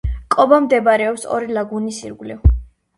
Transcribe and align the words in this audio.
კობა 0.35 0.59
მდებარეობს 0.63 1.27
ორი 1.37 1.61
ლაგუნის 1.61 2.05
ირგვლივ. 2.09 2.63